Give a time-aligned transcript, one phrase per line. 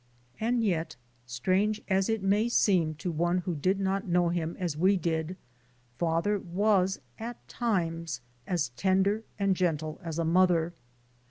[0.39, 0.95] And yet,
[1.27, 5.37] strange as it may seem to one who did not know him as we did,
[5.99, 10.73] father was at times as tender and gentle as a mother.